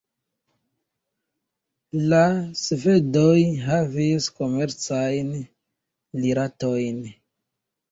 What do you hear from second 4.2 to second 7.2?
komercajn rilatojn.